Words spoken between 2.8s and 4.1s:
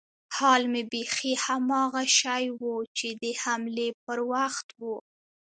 چې د حملې